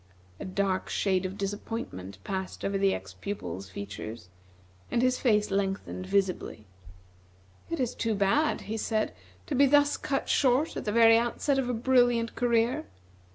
A 0.39 0.45
dark 0.45 0.89
shade 0.89 1.27
of 1.27 1.37
disappointment 1.37 2.17
passed 2.23 2.65
over 2.65 2.75
the 2.75 2.91
ex 2.91 3.13
pupil's 3.13 3.69
features, 3.69 4.29
and 4.89 5.03
his 5.03 5.19
face 5.19 5.51
lengthened 5.51 6.07
visibly. 6.07 6.65
"It 7.69 7.79
is 7.79 7.93
too 7.93 8.15
bad," 8.15 8.61
he 8.61 8.77
said, 8.77 9.13
"to 9.45 9.53
be 9.53 9.67
thus 9.67 9.97
cut 9.97 10.27
short 10.27 10.75
at 10.75 10.85
the 10.85 10.91
very 10.91 11.19
outset 11.19 11.59
of 11.59 11.69
a 11.69 11.73
brilliant 11.75 12.33
career. 12.33 12.85